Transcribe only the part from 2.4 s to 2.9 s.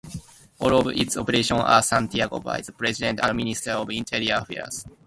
by the